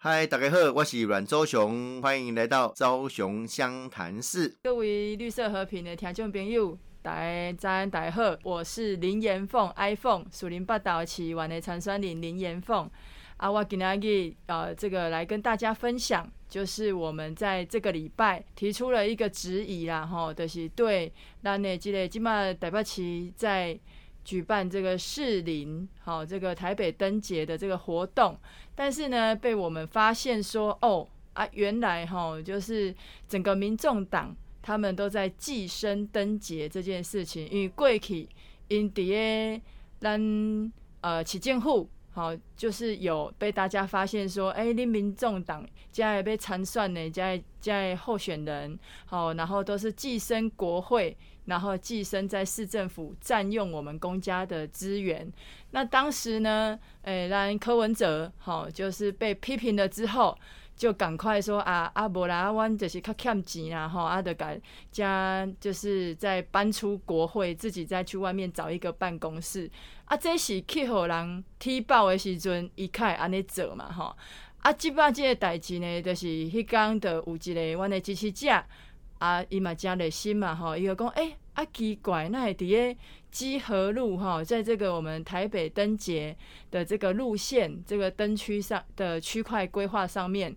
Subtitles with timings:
[0.00, 4.56] 嗨，大家好，我是阮周雄，欢迎来到昭雄湘潭市。
[4.62, 12.88] 各位绿色和平的听众朋友，大家早安，大家好，我是林延凤，iPhone 树林八岛起玩的长酸林林延凤。
[13.38, 21.12] 啊，我今日呃，这个来跟大家分享，就是我们在这个礼拜提出了一个质疑啦，吼，就是对
[21.42, 23.76] 咱的这个今嘛台北市在。
[24.28, 28.36] 举办这个士林好这个台北灯节的这个活动，
[28.74, 32.94] 但是呢，被我们发现说，哦啊，原来哈就是
[33.26, 38.28] 整个民众党他们都在寄生灯节这件事情，因为过去
[38.68, 39.08] 因伫
[39.56, 39.62] 个
[39.98, 51.16] 咱呃起建户好，就是有被大家发现说，哎，恁民众党加来被参算呢加加候选人好，然后都是寄生国会。
[51.48, 55.30] 然后寄生在市政府占用我们公家的资源。
[55.70, 60.36] 那当时呢，诶，让柯文哲好，就是被批评了之后，
[60.76, 64.60] 就赶快说啊，阿伯啦，阮就是较欠钱啦，吼，阿德改
[64.92, 69.70] 加就是在搬出国会，自己再去外面找一个办公室。
[70.04, 74.14] 啊，这是去互人踢爆的时阵，伊开安尼做嘛，吼。
[74.60, 78.62] 啊，即摆即个代志呢，就是迄工的有一个阮的支持者。
[79.18, 82.96] 啊，伊嘛真热心嘛，吼，伊就讲，哎，啊奇怪，那伫咧
[83.30, 86.36] 基河路哈，在这个我们台北灯节
[86.70, 90.56] 的这个路线、这个灯区上的区块规划上面，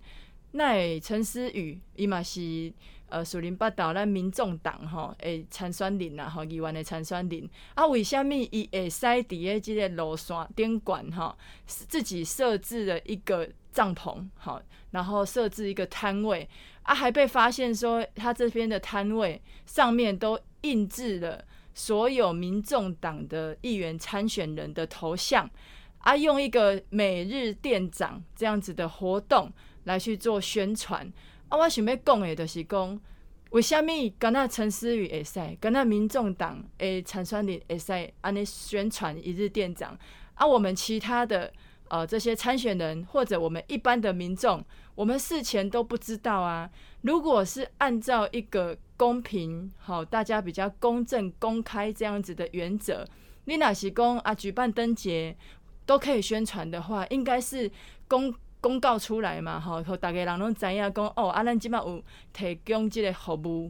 [0.52, 2.72] 那陈思宇伊嘛是
[3.09, 16.48] 呃树林八岛咱民众党吼诶参选人啊，吼议员的参选人，啊，为虾米伊会使伫咧即个路线顶管吼，自己设置了一个帐篷，好，然后设置一个摊位。
[16.84, 21.44] 啊，还被发现说他这边的摊位上面都印制了
[21.74, 25.50] 所有民众党的议员参选人的头像，
[26.00, 29.52] 啊，用一个每日店长这样子的活动
[29.84, 31.12] 来去做宣传。
[31.50, 33.00] 啊，我想要讲的就是讲，
[33.52, 39.97] 为什么跟那陈思宇会使，跟那民众党诶参选人会使安尼宣传一日店长，
[40.34, 41.53] 啊，我们其他的。
[41.91, 44.63] 呃，这些参选人或者我们一般的民众，
[44.96, 46.69] 我们事前都不知道啊。
[47.02, 53.06] 如果是按照一个公平、好大家比较公正、公开这样子的原则，
[53.44, 55.35] 你哪是公啊举办灯节
[55.85, 57.69] 都可以宣传的话，应该是
[58.08, 63.69] 公公告出来嘛，吼，大家人拢知影讲哦，啊，咱即马有提供这个服务。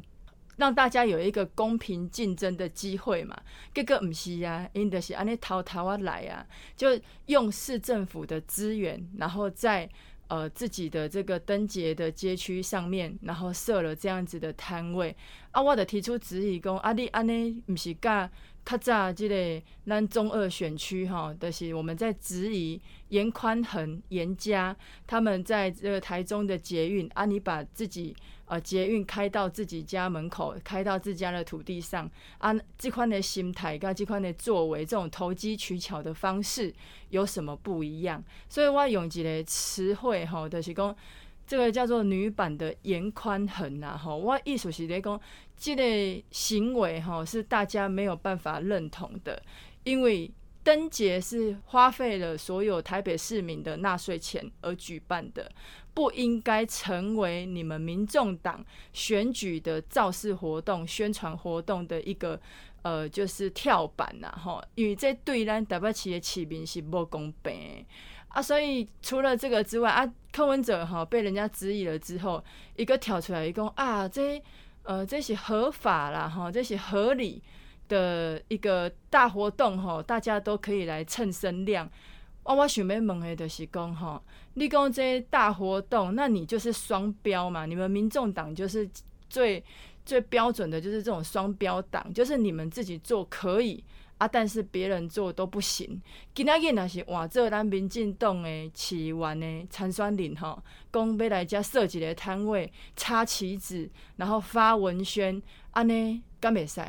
[0.57, 3.35] 让大家有一个公平竞争的机会嘛？
[3.73, 6.45] 结果唔是啊，因的是安尼淘淘啊来啊，
[6.75, 9.89] 就用市政府的资源，然后在
[10.27, 15.15] 呃自己的这个灯节的街区上面，然后设了这样子的摊位。
[15.51, 18.29] 啊，我的提出质疑讲，啊，你安尼唔是干
[18.65, 22.79] 较早即个咱中二选区哈，就是我们在质疑
[23.09, 28.15] 严宽恒、严家他们在这个台中的捷运啊，你把自己。
[28.51, 36.73] 呃，捷运开到自己家门口，开到自家的土地上，啊，这款的心态跟这款的作为，这种投机取巧的方式
[37.11, 38.21] 有什么不一样？
[38.49, 40.93] 所以我用一个词汇吼，就是讲
[41.47, 45.17] 这个叫做女版的严宽恒呐，吼，我意思是在讲
[45.61, 49.39] 这个行为吼是大家没有办法认同的，
[49.83, 50.31] 因为
[50.63, 55.51] 灯节是花费了所有台北市民的纳税钱而举办的。
[55.93, 62.39] 不应该成为你们民众党选举的造势活动、宣传活动的一个
[62.81, 67.85] 呃，就是跳板呐，哈，因为这对咱台北市的市民是不公平
[68.29, 68.41] 啊。
[68.41, 72.41] 所以除了这个之外啊，柯文哲哈被人家质疑了之后，
[72.77, 74.41] 一个跳出来一个啊，这
[74.91, 77.41] 呃这是合法啦，哈，这是合理
[77.87, 81.89] 的一个大活动哈，大家都可以来蹭声量。
[82.43, 84.21] 我，我想要问的就是讲哈，
[84.55, 87.65] 你讲这些大活动，那你就是双标嘛？
[87.65, 88.89] 你们民众党就是
[89.29, 89.63] 最
[90.05, 93.81] 最标准的，就是这种双标党，就是你们自己做可以
[94.21, 95.99] 啊，但是别人做都不行。
[96.35, 100.61] 今仔日若是换做咱民进党的市员的参选人吼，
[100.93, 105.41] 讲要来遮设一个摊位，插旗子，然后发文宣，
[105.71, 106.79] 安尼敢袂使？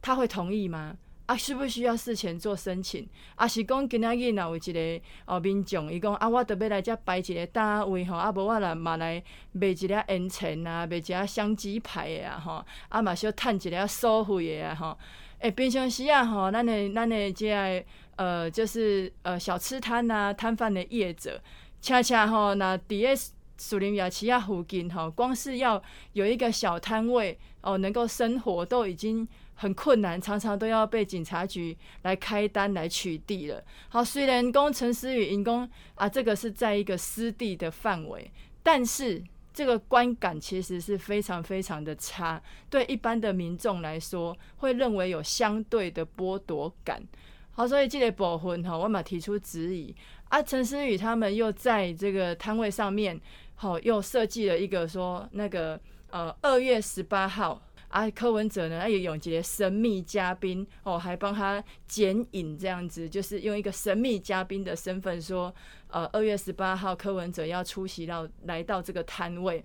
[0.00, 0.96] 他会同意吗？
[1.26, 3.04] 啊，需不需要事前做申请？
[3.34, 9.20] 啊，是讲今仔日若有一个哦民众，伊讲啊，我特别来遮摆一个单位吼，啊，无我来嘛来
[9.50, 14.96] 卖一个烟尘啊，卖一个香鸡排的啊，吼，啊嘛小趁一个收费的啊，吼。
[15.40, 17.84] 诶，平常时啊，吼，咱的咱的即个
[18.16, 21.40] 呃，就是呃小吃摊呐，摊贩的业者，
[21.80, 23.14] 恰恰吼，那伫咧
[23.58, 25.82] 树林雅奇亚附近吼，光是要
[26.12, 29.28] 有一个小摊位哦，能够生活都已经。
[29.62, 33.62] 很困难，常常都要被警察局来开单来取缔了。
[33.90, 38.30] 好，虽然工陈思宇因公啊，这个是在一个私地的范围，
[38.62, 39.22] 但是
[39.52, 47.02] 这个观感其实是非常非常的差，对一般的民众来说，会认为有相对的剥夺感。
[47.52, 49.94] 好，所以这个部分哈，我嘛提出质疑
[50.28, 50.42] 啊。
[50.42, 53.20] 陈思宇他们又在这个摊位上面，
[53.54, 55.78] 好，又设计了一个说那个
[56.10, 57.60] 呃二月十八号。
[57.90, 65.52] 啊，柯文哲呢，他也有一个神秘嘉宾哦，还帮他剪影这样子，就是用一个神秘嘉宾的身份说，
[65.88, 69.64] 呃，二月十八号柯文哲要出席到来到这个摊位，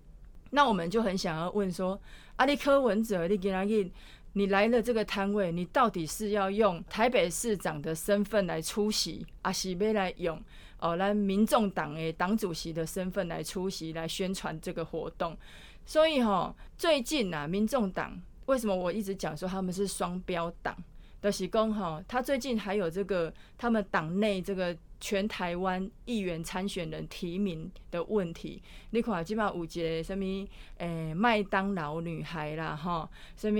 [0.50, 2.02] 那我们就很想要问说，
[2.36, 3.92] 啊，你柯文哲，你给他印，
[4.34, 10.42] 你来了这个摊位，你到底是要用台北市长的身份来出席，还是要来用
[10.80, 15.38] 哦，来民众党诶党主席的身份来出席，来宣传这个活动？
[15.86, 20.76] 所以哈，最近呐，民众党为什么我一直讲说他们是双标党？
[21.22, 28.62] 的喜公哈，他最近还有这个他们党内这个全台湾议员参选人提名的问题。
[28.92, 30.48] 你看，基本上有一个什么
[30.78, 33.60] 诶麦当劳女孩啦，哈，什么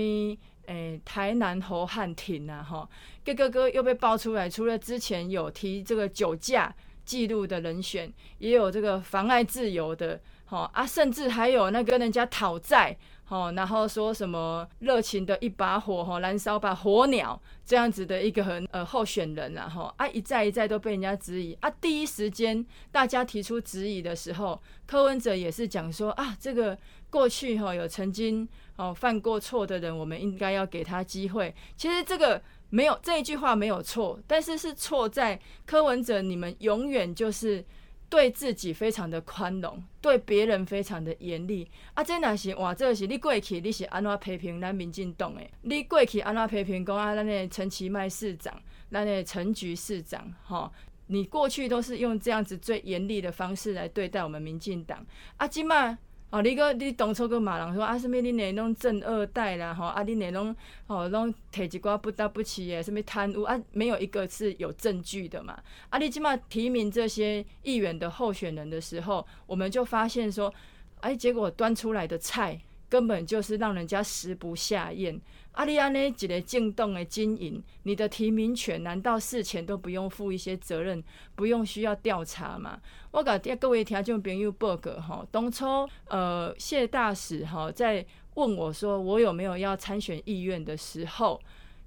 [0.66, 2.88] 诶台南侯汉廷啊，哈，
[3.24, 6.72] 个个个又被爆出来，除了之前有提这个酒驾
[7.04, 10.20] 记录的人选，也有这个妨碍自由的。
[10.48, 21.68] 好啊，甚至还有那跟人家讨债，好，然后说什么热情的一把火，哈，燃烧吧火鸟这样子的一个很呃候选人，然后啊一再一再都被人家质疑啊。
[21.80, 26.78] 第一时间大家提出质疑的时候，柯文哲也是讲说啊，这个
[27.10, 31.52] 过去哈有曾经哦犯过错的人，我们应该要给他机会。
[31.76, 32.40] 其实这个
[32.70, 37.64] 没有这一句话没有错，但是是错在柯文哲，你们永远就是。
[38.08, 41.68] 对自己非常的宽容，对别人非常的严厉。
[41.94, 45.42] 啊，这若是哇，这是你过去你是安怎批评咱民进党的？
[45.62, 47.14] 你过去安怎批评讲啊？
[47.14, 48.54] 咱的陈其迈市长，
[48.90, 50.70] 咱的陈局市长，哈，
[51.08, 55.04] 你过去都是用这样子最严厉的方式来对待我们民进党。
[55.36, 55.98] 啊，今嘛。
[56.30, 60.54] 哦，你个你当初个骂人说啊，什么你那拢正二代啦，吼啊，你那拢
[60.88, 65.56] 哦拢摕一寡不得不起诶，什么贪污啊，没有一个是有证据的嘛。
[65.88, 70.52] 啊，你起码提名这些议员的候选人的时候，我们就发现说，
[71.00, 75.20] 哎，结果端出来的菜根本就是让人家食不下咽。
[75.52, 81.02] 阿里安呢一个进动的经营，你的提名权难道事前都不用负一些责任，
[81.34, 82.78] 不用需要调查吗？
[83.10, 88.04] 我甲各位听众朋友报告哈，当初呃谢大使哈在
[88.34, 91.40] 问我说我有没有要参选意愿的时候，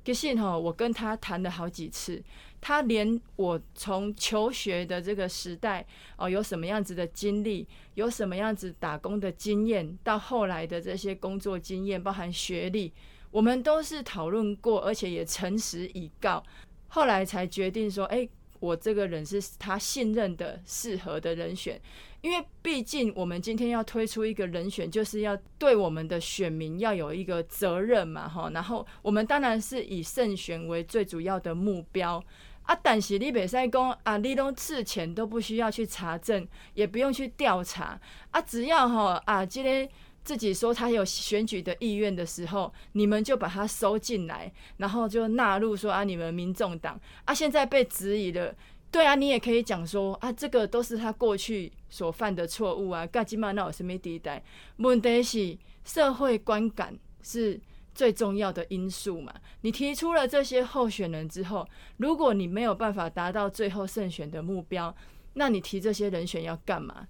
[0.04, 2.20] 其实哈我跟他谈了好几次，
[2.62, 5.86] 他连我从求学的这个时代
[6.18, 12.94] 哦有什么样子的经历，有什么样子打工的经验，到后来的这些工作经验，包含学历。
[13.32, 16.44] 我们都是讨论过，而且也诚实以告，
[16.88, 18.28] 后来才决定说：“哎，
[18.60, 21.80] 我这个人是他信任的、适合的人选。”
[22.22, 28.50] 因为毕竟我们今天要推出一个人选，就是要对我们的选民要有一个责任嘛，哈。
[28.50, 32.22] 然后我们当然是以胜选为最主要的目标
[32.70, 32.80] 啊。
[32.84, 38.00] 但是你北塞公啊，你都事前都不需要去查证，也不用去调查
[38.32, 39.90] 啊，只要哈啊，今天。
[40.22, 48.54] 自己说他有选举的意愿的时候，你们就把他收进来，然后就纳入说啊，你们民众党啊，现在被质疑了，
[48.92, 54.44] 对啊，你也可以讲说啊，这个都是他过去所犯的错误啊，干今嘛那有什么地带？
[54.78, 57.60] 问题是社会观感是
[58.00, 59.34] 最重要的因素嘛？
[59.62, 64.96] 你提出了这些候选人之后，如果你没有办法达到最后胜选的目标，
[65.34, 67.08] 那你提这些人选要干嘛？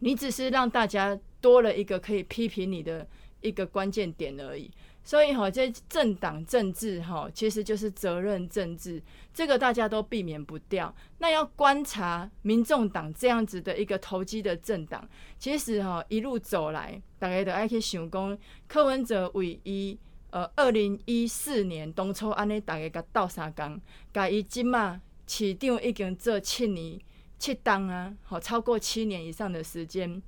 [0.00, 1.16] 你只是让大家。
[1.44, 3.06] 多了一个可以批评你的
[3.42, 4.70] 一个关键点而已，
[5.04, 9.02] 所以哈，这政党政治哈，其实就是责任政治，
[9.34, 10.92] 这个大家都避免不掉。
[11.18, 15.06] 那要观察民众党这样子的一个投机的政党，
[15.38, 19.98] 其实哈一路走来，大家都爱去想讲，柯文哲为伊
[20.30, 23.78] 呃二零一四年当初安尼大家甲斗相共，
[24.10, 26.98] 甲伊即嘛市长已经做七年
[27.38, 30.22] 七当啊，好超过七年以上的时间。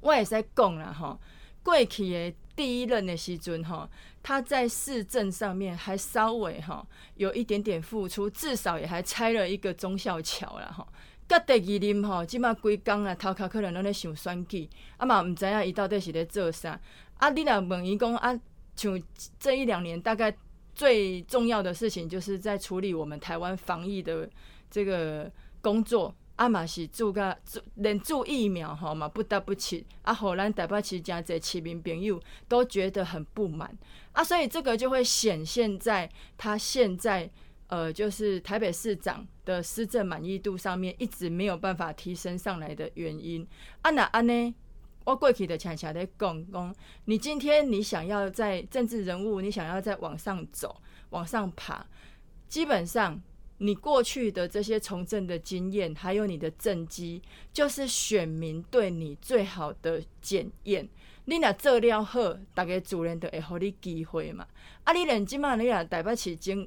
[0.00, 1.16] 我也在讲了哈，
[1.62, 3.88] 过去的第一任的时阵哈，
[4.20, 6.84] 他在市政上面还稍微哈
[7.14, 10.84] 有一点点付出，至少也还拆了一个忠孝桥了哈。
[11.28, 16.80] 甲第二任哈，即马规工啊，头壳可能拢咧想选举，啊嘛毋知影伊到底是咧做啥。
[17.18, 18.36] 啊，你若问伊讲啊，
[18.74, 19.00] 像
[19.38, 20.36] 这一两年大概
[20.74, 24.28] 最重要的事情，就是在处理我们台湾防疫的
[24.68, 26.12] 这个工作。
[26.38, 33.76] 啊嘛是做个做连做疫苗吼嘛不得不起，啊，互咱台北市真侪市民朋友都觉得很不满
[34.12, 37.28] 啊，所以这个就会显现在他现在
[37.66, 43.44] 呃，就是台北市长的施政满意度上面一直没有办法提升上来的原因
[43.82, 44.54] 啊，那安呢？
[45.04, 46.72] 我过去的恰恰的讲讲，
[47.06, 50.80] 你今天你想要在政治人物，你想要在往上走、
[51.10, 51.84] 往上爬，
[52.46, 53.20] 基本上
[53.58, 57.20] 你过去的这些从政的经验，还有你的政绩，
[57.52, 60.88] 就是选民对你最好的检验。
[61.24, 64.46] 你若做了好，大家主人都会给你机会嘛。
[64.84, 66.66] 啊，你连今嘛你若台北市经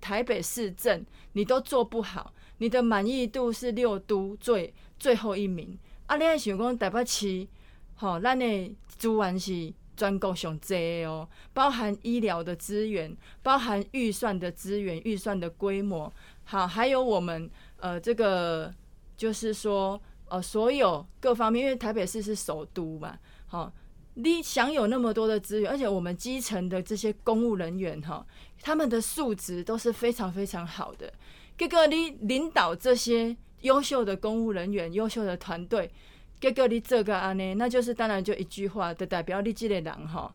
[0.00, 5.78] 台北市政，你都做不好，你的满意度是六都最最后一名。
[6.06, 7.46] 啊，你还想讲台北市？
[7.94, 16.12] 好，咱的资源是全国上济哦，包含医疗的资源，包含预算的资源，预算的规模，
[16.52, 18.70] 好，还有我们呃这个
[19.16, 23.72] 就是说呃所有各方面，因为台北市是首都嘛，好，
[24.12, 28.26] 你享有那么多的资源，而且我们基层的这些公务人员哈，
[28.60, 31.10] 他们的素质都是非常非常好的，
[31.56, 35.90] 各个你领导这些优秀的公务人员、优秀的团队。
[36.38, 40.30] 结果你这个安呢，那就是当然就一句话，就代表你这个人哈，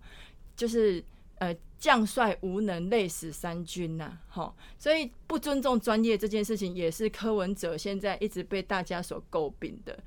[0.55, 1.03] 就是
[1.39, 9.98] 呃将帅无能，累死三军呐，哈，所以不尊重专业这件事情，也是柯文哲现在一直被大家所诟病的。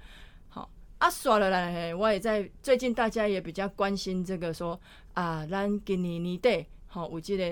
[0.48, 0.68] 好，
[0.98, 4.80] 啊，耍了来，我也在最近大家也比较关心这个说
[5.14, 7.44] 啊，咱今年年底好有这个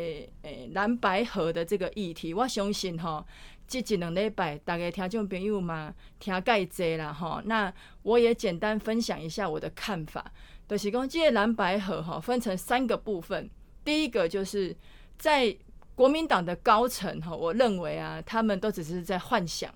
[0.42, 3.24] 诶蓝白河的这个议题，我相信哈。
[3.68, 7.42] 这一两礼拜，大家听众朋友嘛，听介济啦吼。
[7.44, 7.70] 那
[8.02, 10.24] 我也简单分享一下我的看法，
[10.66, 13.50] 就是讲这个蓝白河哈分成三个部分。
[13.88, 14.76] 第一个就是
[15.16, 15.56] 在
[15.94, 19.74] 国民党的高层哈，我认为啊，他们都只是在幻想，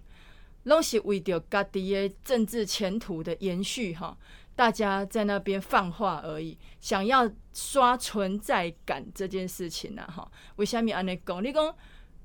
[0.64, 4.14] 拢是为着家己的政治前途的延续哈，
[4.54, 10.30] 大家在那边放话而已，想要刷存在感这件事情呐哈。
[10.56, 11.42] 为什么安尼讲？
[11.42, 11.74] 你讲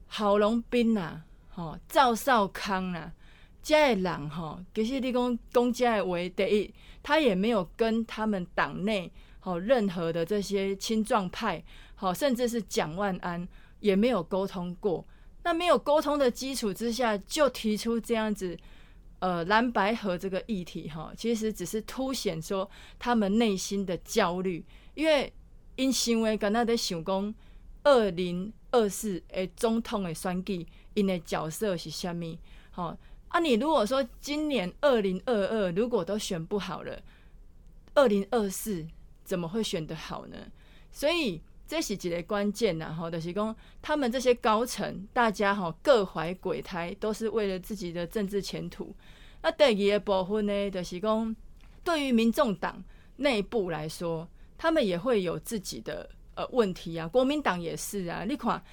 [0.07, 1.21] 郝龙斌呐？
[1.47, 3.13] 吼，赵少康啊，
[3.63, 9.09] 这人哈，其实你讲公家为第一，他也没有跟他们党内
[9.47, 11.63] 哦任何的这些青壮派，
[11.95, 13.47] 好，甚至是蒋万安
[13.79, 15.05] 也没有沟通过。
[15.43, 18.57] 那没有沟通的基础之下，就提出这样子，
[19.19, 25.31] 呃，蓝白河这个议题哈，其实只是凸显说他们内心的焦虑，因为
[25.77, 27.33] 因行为跟他在想讲
[27.83, 30.67] 二零二四诶总统的选举。
[30.97, 32.39] 因的角色是虾米？
[32.71, 36.99] 好啊，你如果说今年二零二二如果都选不好了，
[37.93, 38.83] 二零二四
[39.27, 40.37] 怎么会选得好呢？
[40.91, 48.95] 所以这是几个关键呐，哈，就是讲他们这些高层，大家哈各怀鬼胎，都是为了自己的政治前途。
[49.41, 51.35] 那第二部分呢，就是讲
[51.83, 52.81] 对于民众党
[53.17, 58.63] 内部来说，他们也会有自己的呃问题啊，国民党也是啊，你看。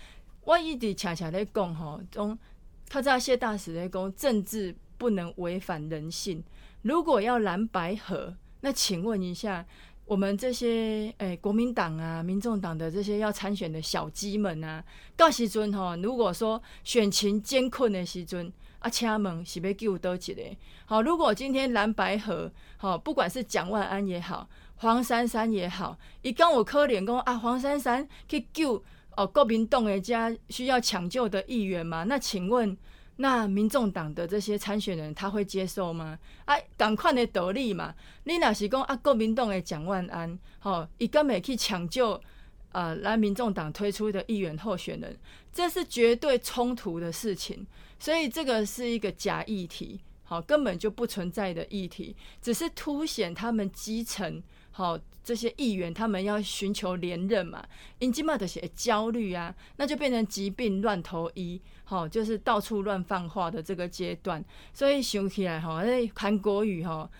[0.46, 2.38] 我一直恰恰在讲吼，中
[2.86, 6.44] 他在谢大使在讲政治不能违反人性。
[6.82, 9.64] 如果要蓝白合，那请问一下，
[10.04, 14.84] 我们这些诶国民党啊、民众党的这些要参选的小鸡们啊，
[15.16, 20.42] 到时阵吼，如果说选情艰困的时阵，啊，请问是要救多一个？
[20.86, 28.82] 好，如果今天蓝白合，好，不管是蒋万安也好，黄珊珊也好，伊讲我可怜讲啊，黄珊珊去救。
[29.16, 32.02] 哦，国民党的家需要抢救的议员吗？
[32.02, 32.76] 那请问，
[33.16, 36.18] 那民众党的这些参选人他会接受吗？
[36.44, 37.94] 啊，赶快的得力嘛！
[38.24, 42.20] 你若是讲啊，国民党的蒋万安，吼，伊根本去抢救
[42.72, 45.16] 啊，来民众党推出的议员候选人，
[45.52, 47.64] 这是绝对冲突的事情。
[48.00, 54.42] 所以这个是一个假议题，好，根本就不存在的议题，只是凸显他们基层。
[54.72, 57.64] 好，这些议员他们要寻求连任嘛，
[57.98, 67.10] 因今嘛的些焦虑啊，那就变成疾病乱投医，好，就是到处乱放话的这个阶段，所以想起来哈，那韩国语哈。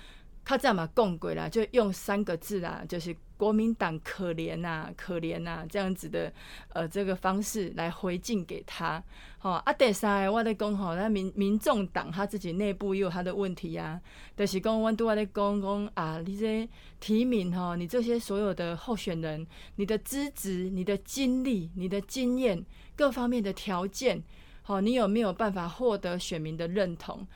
[0.46, 6.32] 他这样嘛，共轨啦，就用三个字啦，就是国民党可怜呐，可怜呐，这样子的
[6.72, 9.02] 呃这个方式来回敬给他。
[9.38, 14.00] 好，啊，第三，我在讲吼，那民民众党他自己内部也有他的问题啊，
[14.36, 16.68] 就是讲我都在讲讲啊，你这
[17.00, 22.64] 提名哈，你这些所有的候选人，你的资质、你的经历、你的经验
[22.96, 24.22] 各方面的条件，
[24.62, 27.26] 好，你有没有办法获得选民的认同？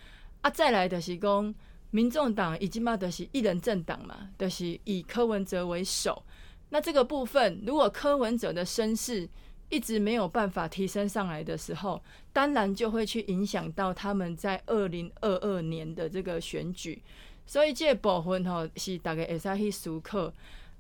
[0.41, 1.55] 啊，再来就是讲。
[1.91, 6.23] 民众党已经嘛的是一人政党嘛，就是以柯文哲为首。
[6.71, 9.27] 那这个部分，如果柯文哲的身世
[9.71, 12.03] 一直没有办法提升上来的时候，
[12.33, 17.03] 当然就会去影响到他们在二零二二年的这个选举。
[17.47, 20.31] 所以这部分吼是大家会使去思考。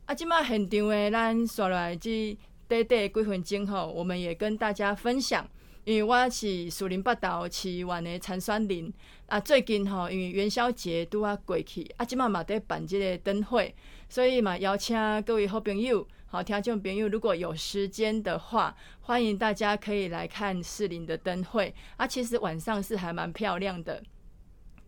[0.04, 2.36] 啊，即嘛现场的咱刷来这
[2.66, 5.48] 短短几分钟吼，我们也跟大家分享。
[5.88, 8.92] 因为我是树林北道市湾的参选人，
[9.26, 13.74] 啊，最近吼因为元宵节拄啊过去，啊，即马嘛在办即个灯会，
[14.06, 21.74] 所以嘛邀请各位好朋友、好听众朋友，如果有时间的话，欢迎大家可以来看士林的灯会。
[21.96, 24.02] 啊，其实晚上是还蛮漂亮的。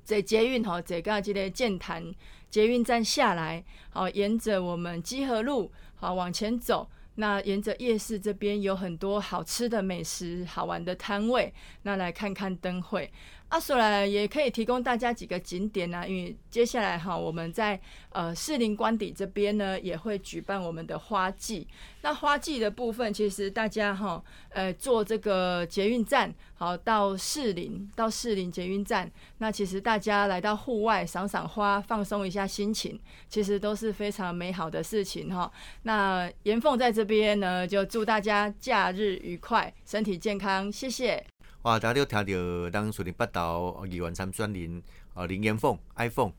[0.04, 2.14] 在捷运吼，坐到这个建潭
[2.50, 6.90] 捷运站下来，好，沿着我们基河路好往前走。
[7.16, 11.52] 那沿着夜市这边有很多好吃的美食、好玩的摊位，
[11.82, 13.12] 那来看看灯会。
[13.50, 17.78] 阿索来也可以提供大家几个景点啊，因为接下来哈，我们在
[18.10, 21.66] 呃士林官邸这边呢，也会举办我们的花季。
[22.02, 35.50] 那花季的部分，其实大家哈，呃，坐这个捷运站，好到士林，到士林捷运站，那其实大家来到户外赏赏花，放松一下心情，其实都是非常美好的事情哈。
[35.82, 41.29] 那严凤在这边呢，就祝大家假日愉快，身体健康，谢谢。
[41.62, 41.78] 哇！
[41.78, 46.32] 大家都听到当树林北道议员参选人哦林延凤 iPhone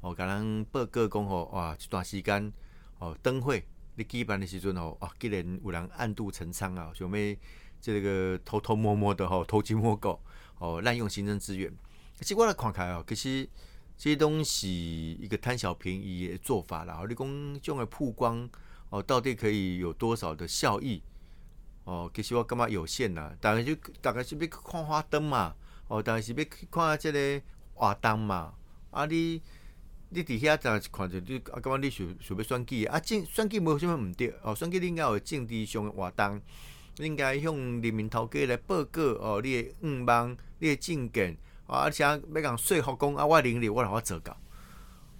[0.00, 2.52] 哦，甲咱报告讲吼哇，一段时间
[2.98, 3.64] 哦灯会
[3.94, 7.36] 你举办的时阵吼，哇，竟然有人暗度陈仓啊，想要
[7.80, 10.20] 这个偷偷摸摸的吼偷鸡摸狗
[10.58, 11.72] 哦，滥用行政资源。
[12.18, 13.48] 其实我来看开哦，其实
[13.96, 17.00] 这些东西一个贪小便宜的做法啦。
[17.08, 18.50] 你讲这种的曝光
[18.90, 21.00] 哦，到底可以有多少的效益？
[21.84, 25.54] 哦，其实我感觉有限啦，大概就大概是要去看花灯嘛，
[25.86, 27.42] 哦，大概是要去看即个
[27.74, 28.54] 活动嘛。
[28.90, 29.42] 啊，你
[30.08, 36.40] 你伫遐就看着你，啊，感觉你想想要选举啊，政选举无啥物毋对，哦，选举你应该有政治上的活动，
[36.96, 41.36] 应该向人民头家来报告哦，你的愿望、你的政见，
[41.66, 44.34] 啊，而且要讲说服讲啊，我能力我来我做到，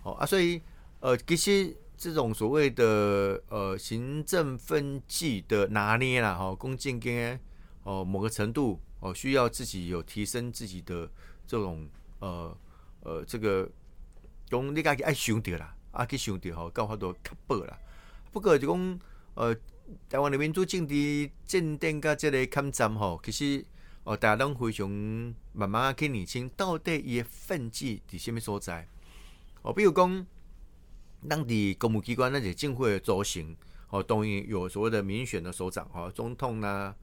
[0.03, 0.63] 哦啊，所以
[1.01, 1.77] 呃，其实。
[2.05, 7.41] 这种所谓的呃行政分际的拿捏啦，哈，公正跟
[7.83, 11.11] 哦某个程度哦需要自己有提升自己的
[11.47, 12.55] 这种呃
[13.01, 13.67] 呃这个，
[14.51, 17.79] 讲你家己爱想着啦，啊去想着吼，搞法都较薄啦。
[18.31, 19.01] 不过就讲
[19.37, 19.57] 呃
[20.07, 23.65] 台湾的民主政治镇定甲这个抗战吼，其实
[24.03, 24.87] 哦大家拢非常
[25.55, 28.87] 慢慢去理清到底伊的分际伫什么所在
[29.63, 30.27] 哦，比如讲。
[31.29, 33.57] 当地公务机关那些政会的组成，
[33.89, 36.95] 哦，当然有所谓的民选的首长，哦，总统啦，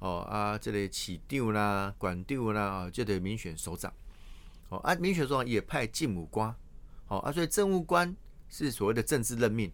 [0.00, 3.92] 哦啊，这类市长啦、管长啦，哦，这类民选首长，
[4.68, 6.52] 哦啊，民选首长也派政务官，
[7.06, 8.16] 哦啊，所以政务官
[8.48, 9.70] 是所谓的政治任命，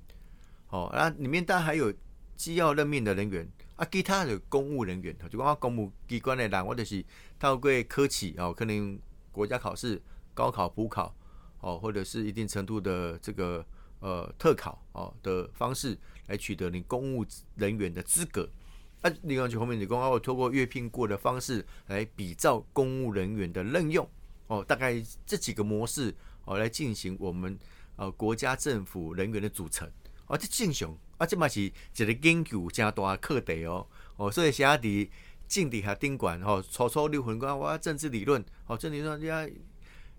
[0.68, 1.90] 哦啊，里面当然还有
[2.37, 7.03] 机要任命的人员，啊，其他的公务人员，就讲公务机关的人，或者是
[7.38, 8.98] 透过科企，哦，可能
[9.33, 10.03] 国家考试、
[10.35, 11.14] 高考、补考，
[11.61, 13.64] 哦，或者是一定程度的这个。
[14.00, 17.24] 呃，特考哦的方式来取得你公务
[17.56, 18.48] 人员的资格。
[19.00, 24.08] 啊，另外就后面你讲啊，我透过阅聘过的方式来比照公务人员的任用
[24.48, 27.58] 哦，大概这几个模式哦来进行我们
[27.96, 29.88] 呃国家政府人员的组成。
[30.26, 31.72] 哦，这正常啊，这嘛是一
[32.04, 35.08] 个研究加大课题哦哦，所以写伫
[35.46, 39.48] 政治下顶管哦，初初六分关我政治理论哦，政治理论你要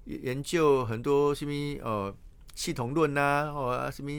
[0.05, 1.51] 研究很多什么
[1.83, 2.15] 呃。
[2.55, 4.09] 系统论呐，哦，什么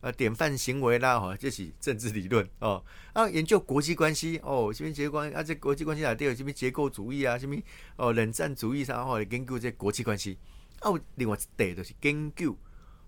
[0.00, 2.84] 呃典范行为啦，哦，这是政治理论哦。
[3.12, 5.42] 啊，研究国际关系哦，什么结构关啊？
[5.42, 7.36] 这国际关系啊，都有什么结构主义啊？
[7.36, 7.56] 什么
[7.96, 10.38] 哦冷战主义上哦，研究这国际关系。
[10.80, 12.56] 啊，另外一块就是研究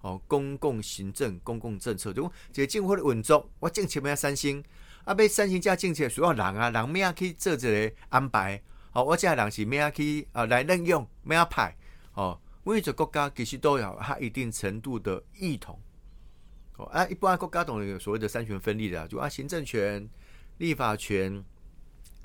[0.00, 4.62] 哦公共行政、公共政策，就讲个政府的运作，我政策要三星，
[5.04, 8.60] 啊，要三星加政策，需要人啊，人咩去做一个安排？
[8.92, 11.76] 哦，我这人是咩去啊来任用，咩派？
[12.14, 12.36] 哦。
[12.70, 15.76] 每一个国家其实都有它一定程度的异同，
[16.76, 20.08] 哦，啊，一般国家都有所谓的三权分立的，就啊，行政权、
[20.58, 21.44] 立法权、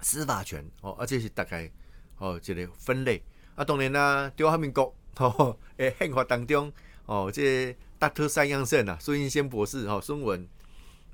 [0.02, 1.72] 司法权，哦，啊，这是大概
[2.18, 3.24] 哦，这个分类。
[3.56, 6.72] 啊，当然啦，中华民国哦， 诶，宪法当中
[7.06, 10.48] 哦，这大特三样胜啊，孙英先博士哦，孙文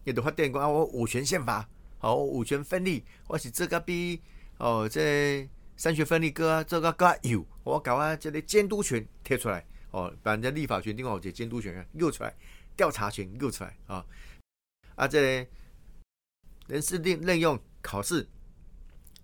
[0.03, 4.21] 也都发电讲啊，我五权宪法，好，五权分立，我是这个比
[4.57, 5.47] 哦，这。
[5.77, 12.33] 三权分立，哥这个哥有，我搞啊，这里监督权贴出来哦，把人家立法权另外这监督权又出来，
[12.75, 14.05] 调查权又出来啊。
[14.95, 15.47] 啊，这
[16.67, 18.27] 人事任任用考试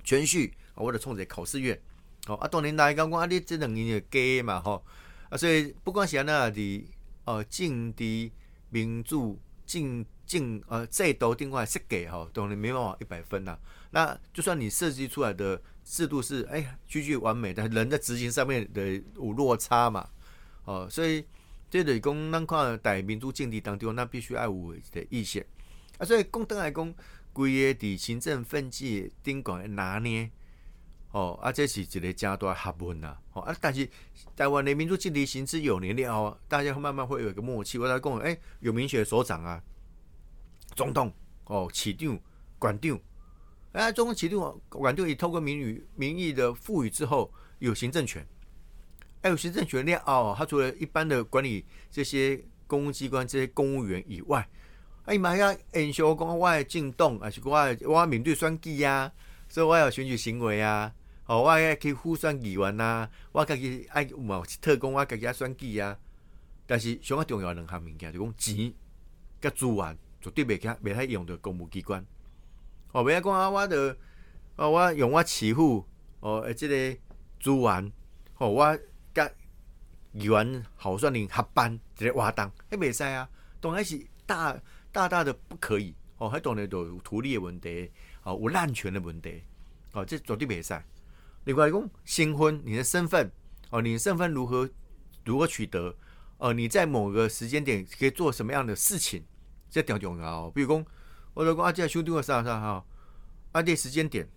[0.04, 1.80] 全序啊，我者冲着考试院
[2.28, 2.36] 哦。
[2.36, 4.86] 啊，当年来讲讲啊，你这两年就加嘛吼。
[5.30, 6.88] 啊，所以不管是安那的
[7.26, 8.32] 哦，政治
[8.70, 13.58] 民主政进呃制度另外设计吼，当然没办法一百分呐。
[13.92, 20.10] 那就算你设计出来的制度是哎句句完美，但人在执行上面的有落差嘛，
[20.66, 21.26] 哦，所以
[21.70, 25.46] 这得讲咱看在民主政治当中，那必须爱有的意见
[25.98, 26.06] 啊。
[26.06, 26.94] 所以公登来讲，
[27.34, 30.30] 规个伫行政分界顶管拿捏，
[31.12, 33.90] 哦，啊，这是一个正大学问呐，哦啊，但是
[34.36, 37.78] 台湾的民主政治行之有年了后，大家慢慢会有一个默契。
[37.78, 39.62] 我来讲，哎，有民选首长啊。
[40.76, 41.12] 总统
[41.46, 42.20] 哦，市长、
[42.60, 43.00] 馆长，
[43.78, 48.26] 哎，总统、市长、馆长，以透过民语、民意的赋予之后，有行政权。
[49.22, 54.50] 哎，有行政权呢哦，他除了一般的管理这些公务机关、这些公务员以外，
[55.06, 59.12] 哎妈呀，影响讲我的进动，还是我我面对选举啊，
[59.48, 60.92] 所以我有选举行为啊，
[61.28, 65.96] 哦，我爱去互选议员呐，我家己爱有特工，我家己爱选举啊。
[66.66, 68.74] 但是上较重要两项物件，就讲钱
[69.40, 69.96] 甲资源。
[70.20, 72.04] 绝对袂较袂太用到公务机关，
[72.98, 73.96] 哦，袂讲啊，我的
[74.56, 75.86] 哦，我用我持付
[76.20, 77.00] 哦，诶，即个
[77.40, 77.92] 资源，
[78.40, 78.80] 哦，我
[79.14, 79.30] 甲
[80.14, 83.30] 议员候选人合办一个活动，迄袂使啊，
[83.62, 84.60] 当然是大
[84.92, 87.92] 大大的不可以，哦，迄当然都有土地的问题，
[88.24, 89.44] 哦，有滥权的问题，
[89.92, 90.76] 哦，这绝对袂使。
[91.44, 93.32] 另外讲新婚，你的身份，
[93.70, 94.68] 哦，你的身份如何
[95.24, 95.96] 如何取得？
[96.40, 99.24] 哦，你在某个时间点可以做什么样的事情？
[99.70, 100.86] 这条重要，比如讲，
[101.38, 102.84] 我就讲啊，这兄弟我啥啥哈，
[103.52, 104.28] 啊，这时间点，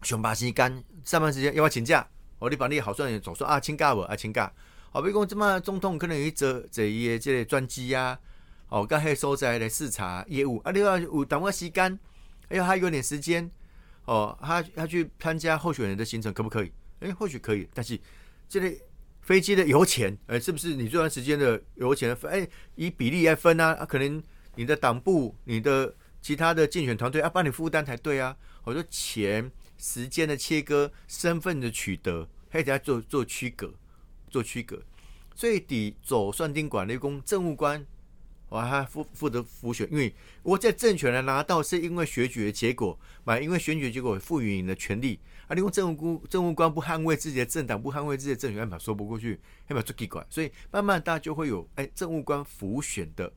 [0.00, 4.50] 上班时间、上班时间要我请假，哦，你把你好算人总说啊，请假无啊，请假。
[4.90, 8.18] 好，比如讲，这么总统可能有坐坐伊的这个专机啊，
[8.70, 12.00] 哦，甲迄所在来视察业务，啊，你要有淡薄时间，
[12.48, 13.50] 哎呀，还有点时间，
[14.06, 16.72] 哦，他他去参加候选人的行程可不可以？
[17.00, 18.00] 哎，或许可以，但是
[18.48, 18.74] 这个。
[19.20, 22.32] 飞机的油钱，哎，是不是你这段时间的油钱分？
[22.32, 23.74] 哎，以比例来分啊？
[23.74, 24.22] 啊，可能
[24.58, 28.36] 你的党部、你的其他的竞选团队要帮你负担才对啊。
[28.64, 33.72] 我说钱、时间的切割、身份的取得，还得要做做区隔，
[34.28, 34.82] 做区隔。
[35.32, 37.86] 最，底走算定管理工政务官。
[38.48, 53.30] 我还负负责复选，因为我在政权来拿到，是因为选举的结果，嘛，因为选举结果赋予你的权利，啊，你用政务官政务官不捍卫自己的政党，不捍卫自己的政权，根本说不过去，根本做奇怪，所以慢慢大家就会有，哎，政务官复选的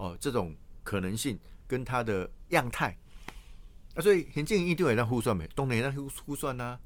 [0.00, 2.96] 哦这种可能性跟他的样态，
[3.94, 6.78] 啊，所以很建议一定要让互算没，当然让互互算呐，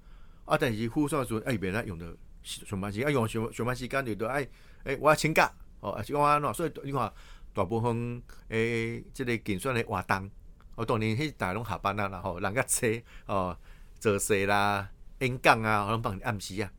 [0.45, 4.47] 啊，但是互算说，哎，别人用的上班时间，啊，用上上班时间就都哎
[4.83, 5.51] 哎，我要请假，
[5.81, 7.13] 哦，啊，是我安怎，所以你看。
[7.57, 10.29] 大部分诶，即个竞选的活动，
[10.75, 12.85] 哦，当年迄大拢下班啊，然后人家车
[13.27, 13.57] 哦，
[14.01, 16.73] 做事啦、演讲啊，可能帮你暗时啊，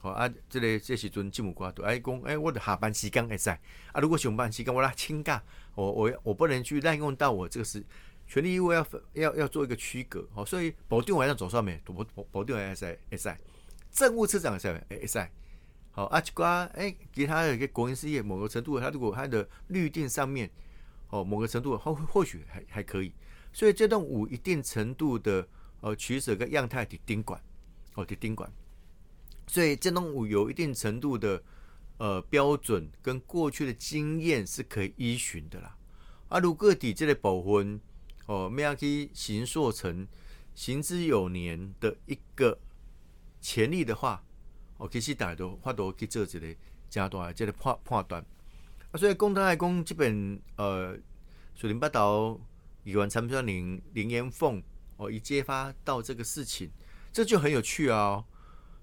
[0.00, 3.60] 哦啊，即个这时阵节目挂都爱讲，诶，我的下班时间会使啊，
[4.02, 5.40] 如果上班时间我来请假，
[5.74, 7.84] 我我我不能去滥用到我这个是
[8.26, 13.34] 权利义务要要要做一个区隔，哦，所以保定晚上走上面，保保保定会使会使，
[13.90, 15.28] 政务次长会使会使。
[15.92, 20.48] 好，阿吉瓜，哎，其他的一个国营事业，某个程度，他如果他的绿电上面，
[21.08, 23.12] 哦，某个程度，或或许还还可以。
[23.52, 25.46] 所以这栋五一定程度的
[25.80, 27.42] 呃取舍跟样态的盯管，
[27.94, 28.48] 哦的盯管。
[29.48, 31.42] 所以这栋五有一定程度的
[32.00, 35.76] 呃标准跟过去的经验是可以依循的啦。
[36.30, 37.78] 啊，如果底这类保分
[38.24, 40.08] 哦，没有去行塑成
[40.54, 42.58] 行之有年的一个
[43.40, 44.24] 潜力的话。
[44.78, 46.56] 哦，其实大家都发度去做一个
[46.88, 48.24] 加大这个判判断
[48.92, 50.96] 啊，所以公道来讲，即本呃，
[51.54, 52.40] 水林八岛
[52.82, 54.62] 议员参选人林延凤
[54.96, 56.70] 哦，已揭发到这个事情，
[57.12, 58.24] 这就很有趣啊！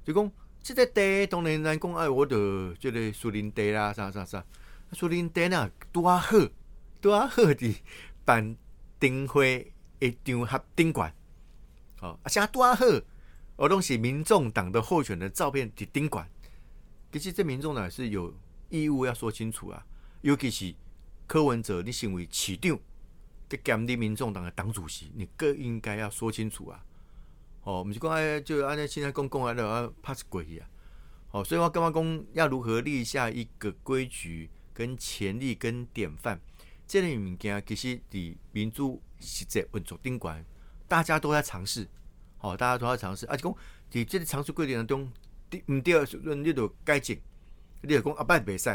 [0.03, 0.31] 就讲
[0.67, 4.43] 这个地当然咱讲哎，我的这个树林地啦，啥啥啥，
[4.91, 6.37] 树林地呐多好
[6.99, 7.75] 多好的
[8.25, 8.53] 办
[8.99, 11.13] 灯会一场合顶馆，
[12.01, 12.85] 哦，而且多好。
[13.55, 16.29] 而东西，民众党的候选的照片的宾馆，
[17.13, 18.33] 其实这民众党是有
[18.67, 19.85] 义务要说清楚啊。
[20.19, 20.75] 尤其是
[21.27, 22.77] 柯文哲，你身为市长，
[23.47, 26.83] 跟监理民众党的党主席，你更应该要说清楚啊。
[27.67, 30.69] 哦，毋是讲哎，就按照现在公公来的 pass 过去啊。
[31.31, 36.39] 哦，所以我刚刚讲要如何立下一个规矩、跟潜力、跟典范，
[36.87, 40.45] 这类物件其实伫民主实际运作宾馆，
[40.87, 41.85] 大家都在尝试。
[42.37, 43.25] 好，大家都在尝试。
[43.25, 43.53] 啊，就讲
[43.91, 45.11] 伫即个尝试过程当中，
[45.67, 47.19] 毋对，你就改进。
[47.81, 48.69] 你就讲啊，拜袂使。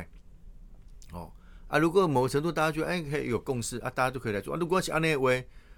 [1.12, 1.32] 哦，
[1.66, 4.52] 啊，如果某程度大家觉得哎可以有共识啊，大家都可以来做。
[4.52, 5.30] 啊，如果是安尼话，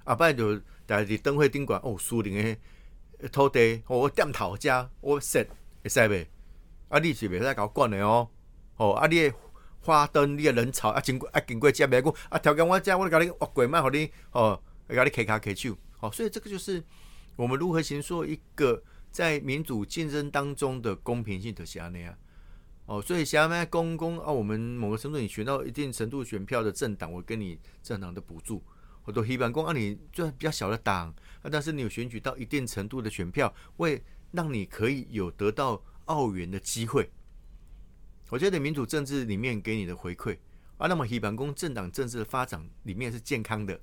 [0.02, 2.58] 阿拜就在伫灯会顶管哦，树林诶
[3.28, 5.44] 土地，我点头家，我说
[5.82, 6.26] 会使袂？
[6.88, 8.28] 啊，你是袂使搞管的哦。
[8.76, 9.32] 哦，啊，你诶
[9.80, 16.82] 花灯，你个人潮啊，经过啊经过遮袂讲啊，条件我遮我甲你恶过，卖互你哦，甲你开卡开手，好，所以这个就是
[17.36, 22.16] 我们如何形塑一个在民主竞争当中的公平性的安尼啊。
[22.86, 28.62] 哦，所以下面公公啊，我们某个程度你选到一定程度选票的政党，我给你政党的补助，
[29.04, 31.08] 我都希望公啊，你就比较小的党
[31.42, 37.10] 啊，但是你有选举到一定程度的选票，会让你可以有得到澳元的机会。
[38.30, 40.36] 我觉得民主政治里面给你的回馈
[40.78, 43.80] 啊，那么希望公政党政治的发展里面是健康的，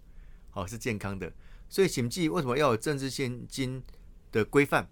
[0.50, 1.32] 好是健康的。
[1.70, 3.82] 所以请记为什么要有政治现金
[4.32, 4.90] 的规范？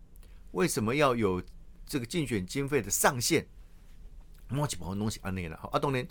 [0.52, 1.44] 为什么要有
[1.86, 3.46] 这个竞选经费的上限？
[4.48, 6.08] 某一部分拢是安尼啦，啊，当然，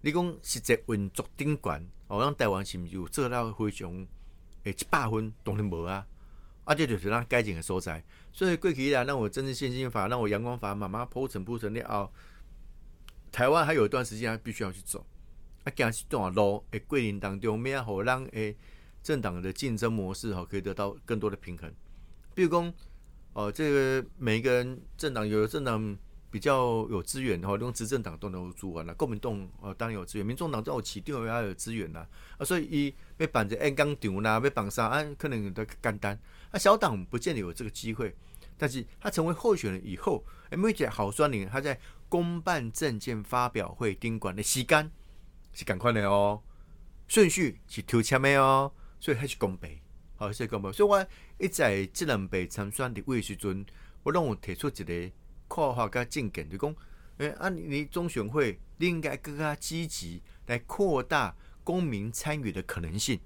[0.00, 3.88] 你讲实际运作顶悬，哦，咱台湾是毋是有做到非常
[4.64, 5.32] 诶一百分？
[5.44, 6.04] 当然无啊，
[6.64, 8.02] 啊，这就是咱改进的所在。
[8.32, 12.12] 所以过去来，让我政治献金法，让我阳光法慢慢铺陈铺陈了后，
[13.30, 15.06] 台湾还有一段时间必须要去走，
[15.62, 18.56] 啊，行一段路诶，过程当中，咩啊，好让诶
[19.04, 21.72] 政党的竞争模式吼可以得到更多的平衡。
[22.34, 22.74] 比如讲，
[23.34, 25.96] 哦，这个每一个人政党有的政党。
[26.30, 28.94] 比较有资源哈，用执政党都能够做完了。
[28.94, 32.06] 国民党哦，当然有资源；民众党在我起定也有资源呐。
[32.38, 36.16] 啊，所以伊要办这 N 钢厂啦，要绑啥啊，可能都简单。
[36.52, 38.14] 啊，小党不见得有这个机会，
[38.56, 41.76] 但是他成为候选人以后，每一好酸林他在
[42.08, 44.88] 公办证件发表会丁管的时间
[45.52, 46.40] 是赶快的哦，
[47.08, 49.78] 顺序是抽签的哦，所以还是公平，
[50.14, 50.72] 好，是公平。
[50.72, 51.06] 所以我
[51.38, 53.66] 一在这两辈参选的位时阵，
[54.04, 55.12] 我让我提出一个。
[55.50, 56.72] 扩化加进更，就讲，
[57.18, 61.34] 诶，啊，你中选会应该更加积极来扩大
[61.64, 63.18] 公民参与的可能性。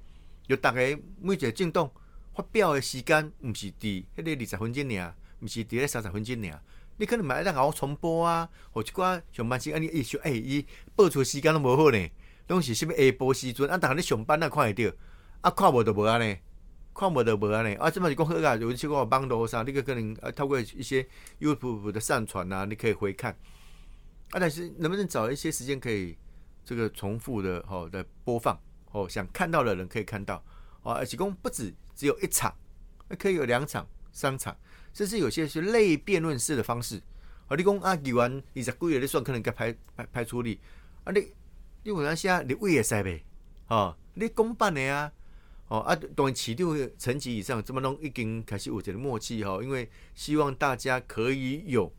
[0.48, 1.90] 就大概每一个政党
[2.34, 6.62] 发表的时间，毋是伫迄个二十分钟尔，毋是伫咧三十分钟尔。
[6.96, 12.08] 你可能买得我重播啊，或一寡上班时间，你伊说，诶，伊播出时间都无好呢，
[12.48, 14.96] 拢是啥物下晡时阵，啊，逐个咧上班啊看会着，
[15.42, 16.38] 啊，看无就无安尼。
[16.94, 21.04] 看无的无安尼，啊，这么是讲好啊，有一些个网络上，你个可能啊透过一些
[21.40, 23.32] YouTube 的上传啊，你可以回看，
[24.30, 26.16] 啊，但是能不能找一些时间可以
[26.64, 28.56] 这个重复的吼的播放，
[28.92, 30.40] 哦，想看到的人可以看到，
[30.82, 32.54] 哦，而且讲不止只有一场，
[33.18, 34.56] 可以有两场、三场，
[34.92, 37.02] 甚至有些是类辩论式的方式，
[37.48, 40.60] 啊，你讲啊，议完二十几个你算可能该排排排出力，
[41.02, 41.18] 啊，你
[41.82, 43.24] 你有当下你位会使呗，
[43.66, 45.10] 哦，你公办的啊。
[45.68, 51.90] 哦啊，当然起六层级以上，这么弄已经开始有一个默契哈，因为希望大家可以有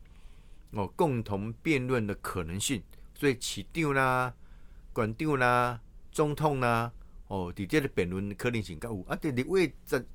[0.70, 2.80] 哦共同辩论的可能性，
[3.12, 4.32] 所以起六啦、
[4.92, 5.80] 管长啦、
[6.12, 6.92] 总统啦，
[7.26, 10.06] 哦，伫这个辩论可能性较有啊，伫立委争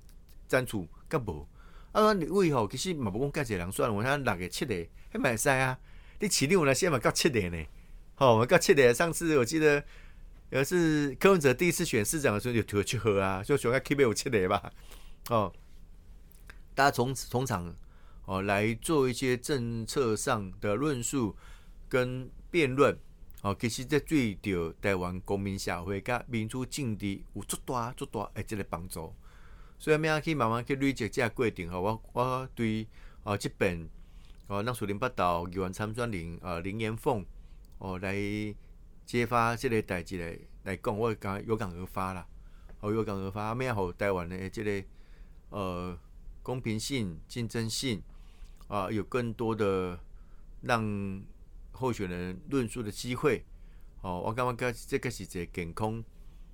[0.48, 1.46] 争取较无
[1.92, 5.78] 啊，立委吼其实嘛无讲介济人算，我看六个七个，迄嘛会使啊，
[6.22, 7.66] 你起六啦，现在嘛到七个呢，
[8.16, 9.84] 吼，嘛到七个，上次我记得。
[10.52, 14.72] 而是柯文哲第一次选市长的时候就推去喝啊，就选个 K 杯有七雷吧，
[15.30, 15.52] 哦，
[16.76, 17.74] 大家从从场
[18.26, 21.34] 哦来做一些政策上的论述
[21.88, 22.98] 跟辩论，
[23.44, 29.14] 哦，其实这对着台湾公民社会甲民主政治有足大足大诶，这个帮助。
[29.80, 32.86] 所以明仔去慢慢去累积这过程，吼，我我对
[33.24, 33.88] 哦这边
[34.48, 37.26] 哦，咱树林八道议员参选人呃林延凤
[37.78, 38.54] 哦来。
[39.12, 42.26] 揭发这个代志来来讲，我讲有感而发啦，
[42.80, 44.88] 哦，有感而发，咩好台湾的这个
[45.50, 46.00] 呃
[46.42, 48.02] 公平性、竞争性
[48.70, 50.00] 啊，有更多的
[50.62, 51.22] 让
[51.74, 53.44] 候选人论述的机会。
[54.02, 56.02] 哦，我感觉这个是一个健康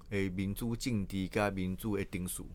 [0.09, 2.49] 诶民主政治加民主的定数。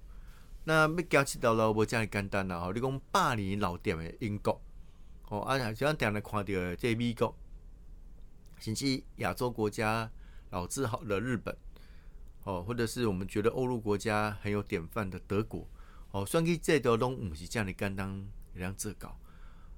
[0.65, 4.61] 那要讲起条路无这样简单啦，吼，你讲百年老店的英国，
[5.29, 7.33] 哦，啊，像咱定来看到这美国。
[8.63, 10.09] 甚至亚洲国家
[10.51, 11.57] 老字号的日本，
[12.45, 15.67] 哦，或者是我们觉得欧陆国家很有典范的德国，
[16.13, 19.19] 哦，算计这条拢唔是这样的干当这样自搞。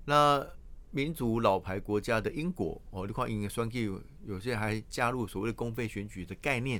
[0.04, 0.46] 那
[0.90, 3.90] 民主老牌国家的英国，哦，你看英算计
[4.26, 6.78] 有些还加入所谓的公费选举的概念，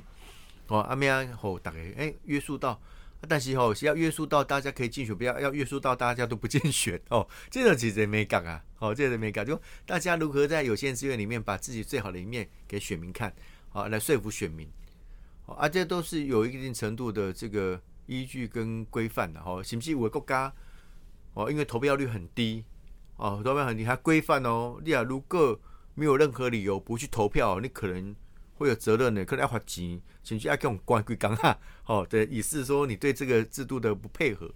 [0.67, 2.79] 哦，阿咩啊，吼，大概哎约束到。
[3.27, 7.27] 但是吼是要约束到大家可以竞选，不要要约束到大家都不竞选哦。
[7.49, 13.33] 这个其实没讲啊，哦，这个没讲，就大家如何在有限资源里面把自己最好的一面给选民看，
[13.69, 14.69] 好来说服选民，
[15.45, 19.61] 好啊，这都是有一定程度的这个依据跟规范的哈。
[19.63, 20.53] 是不是我国家
[21.33, 21.49] 哦？
[21.49, 22.63] 因为投票率很低
[23.17, 24.79] 哦，投票很低，还规范哦。
[24.83, 25.59] 你啊，如果
[25.93, 28.15] 没有任何理由不去投票，你可能。
[28.55, 31.57] 会有责任的，可能要罚钱，甚至要给我们关归岗哈。
[31.87, 34.51] 哦，的意思是说你对这个制度的不配合。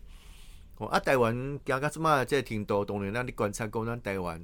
[0.78, 1.34] 哦，啊，台湾
[1.66, 4.44] 行到什么这程度，当然让你观察过咱台湾，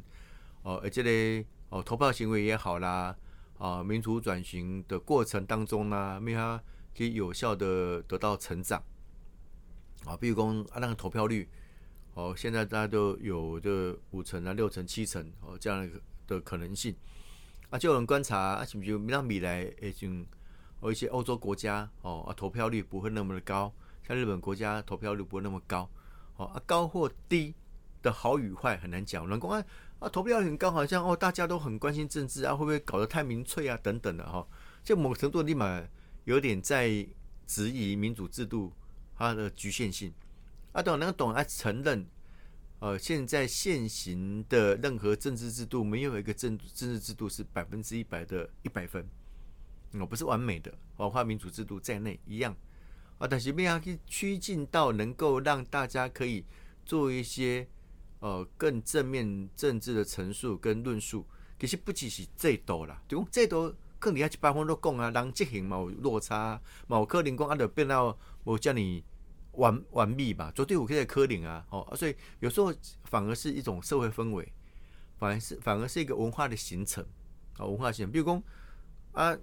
[0.64, 3.16] 哦，而且嘞，哦，投票行为也好啦，
[3.58, 6.62] 啊民主转型的过程当中呢，没它
[6.98, 8.84] 可以有效的得到成长
[10.06, 11.48] 啊，比如讲啊那个投票率
[12.16, 15.90] 哦，现在大家都有的五成啊、六成、七成哦这样
[16.28, 16.94] 的可能性
[17.76, 20.26] 啊，就有人观察啊，是不是让未来诶种
[20.80, 23.70] 哦一些欧洲国家哦啊投票率不会那么的高，
[24.08, 25.90] 像日本国家投票率不会那么高
[26.38, 27.54] 哦啊高或低
[28.02, 29.62] 的好与坏很难讲，人公啊
[30.00, 34.48] 啊投票率很高，好像哦大家都很关心政治啊，会不会搞得太民粹啊等等的哈，
[34.82, 35.84] 就某程度立马
[36.24, 37.06] 有点在
[37.46, 38.72] 质疑民主制度
[39.18, 40.14] 它的局限性
[40.72, 42.08] 啊，懂能懂啊承认。
[42.80, 49.08] 呃，现在现行的任何政治制度，没有一个政政治制度是百分之一百的一百分，
[49.94, 52.56] 我，不是完美的，包括民主制度在内一样
[53.18, 53.26] 啊。
[53.26, 56.44] 但是怎样去趋近到能够让大家可以
[56.86, 57.66] 做一些
[58.20, 61.26] 呃更正面政治的陈述跟论述，
[61.58, 69.04] 其实不只是这多啦，对，这多可能要一百分都讲啊，人执行嘛有落差，嘛有可能讲啊，就变到无叫你。
[69.58, 74.48] 完完毕吧，绝对有可以科领啊，哦，所以有时候反而是一种社会氛围，
[75.18, 77.06] 反而是反而是一个文化的形成
[77.58, 78.12] 啊，文化形成。
[78.12, 78.44] 比如讲
[79.14, 79.38] 啊，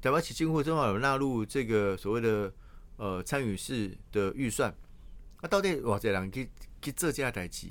[0.00, 2.52] 台湾起进会正好有纳入这个所谓的
[2.96, 4.74] 呃参与式的预算，
[5.36, 6.50] 啊，到底偌济人去
[6.80, 7.68] 去做这代志，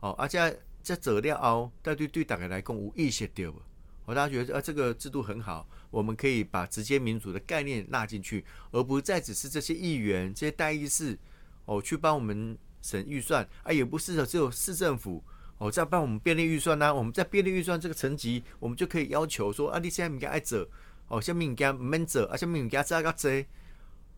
[0.00, 3.62] 哦，而且这做了后，到底对大家来讲有意识到无？
[4.10, 11.16] 我大家觉得啊，这个制度很好，我们可以把直接民主的概念纳进去，而不再只是这些议员、这些代议士
[11.64, 15.22] 哦去帮我们审预算啊，也不是只有市政府
[15.58, 16.92] 哦在帮我们编列预算呢。
[16.92, 20.66] 我们在编列预算这个层级，我们就可以要求说啊，你现在物件爱做
[21.06, 23.30] 哦，下面物件唔免做，啊，下面物件做个做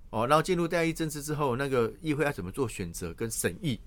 [0.09, 3.79] 哦，然后进入代议政治之后，那个议会要怎么做选择跟审议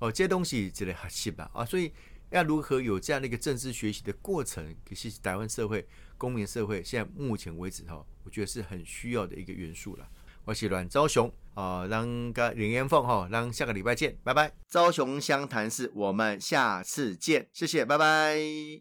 [0.00, 1.90] 哦，这些东西之类核心吧啊，所以。
[2.30, 4.74] 要如何有这样的一个政治学习的过程？
[4.88, 10.08] 可是台湾社会、公民社会现在目前为止哈，我觉得是很需要的一个元素了。
[10.44, 14.52] 我是阮昭雄啊，让个林彦凤哈，让下个礼拜见，拜拜。
[14.68, 18.78] 昭雄湘潭市，我们下次见，谢谢，拜拜。